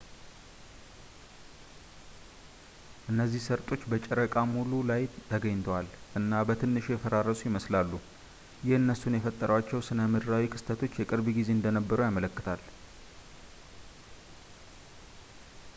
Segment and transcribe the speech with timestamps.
[3.11, 5.87] እነዚህ ሰርጦች በጨረቃ ሙሉ ላይ ተገኝተዋል
[6.21, 7.91] እና በትንሹ የፈራረሱ ይመስላሉ
[8.65, 12.63] ይህ እነሱን የፈጠሯቸው ስነምድራዊ ክስተቶች የቅርብ ጊዜ እንደነበሩ ያመለክታል